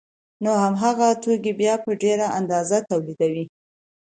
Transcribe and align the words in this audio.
نو 0.43 0.51
هماغه 0.63 1.09
توکي 1.23 1.51
بیا 1.59 1.73
په 1.83 1.91
ډېره 2.03 2.27
اندازه 2.39 2.77
تولیدوي 2.89 3.45